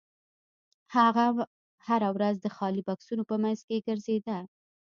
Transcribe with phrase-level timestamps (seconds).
[0.95, 1.25] هغه
[1.87, 4.37] هره ورځ د خالي بکسونو په مینځ کې ګرځیده